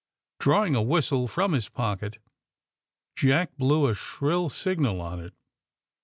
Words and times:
Drawing 0.39 0.73
a 0.75 0.81
whistle 0.81 1.27
from 1.27 1.51
his 1.53 1.69
pocket 1.69 2.17
Jack 3.15 3.55
blew 3.57 3.87
a 3.87 3.93
shrill 3.93 4.49
signal 4.49 4.99
on 4.99 5.19
it. 5.19 5.35